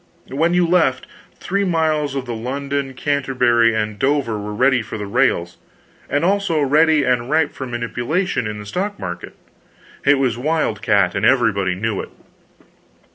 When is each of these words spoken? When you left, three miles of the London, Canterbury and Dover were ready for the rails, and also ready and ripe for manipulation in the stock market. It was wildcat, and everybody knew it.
When 0.31 0.55
you 0.55 0.65
left, 0.65 1.05
three 1.39 1.63
miles 1.63 2.15
of 2.15 2.25
the 2.25 2.33
London, 2.33 2.95
Canterbury 2.95 3.75
and 3.75 3.99
Dover 3.99 4.39
were 4.39 4.51
ready 4.51 4.81
for 4.81 4.97
the 4.97 5.05
rails, 5.05 5.57
and 6.09 6.25
also 6.25 6.59
ready 6.59 7.03
and 7.03 7.29
ripe 7.29 7.51
for 7.53 7.67
manipulation 7.67 8.47
in 8.47 8.57
the 8.57 8.65
stock 8.65 8.97
market. 8.97 9.35
It 10.03 10.17
was 10.17 10.39
wildcat, 10.39 11.13
and 11.13 11.23
everybody 11.23 11.75
knew 11.75 12.01
it. 12.01 12.09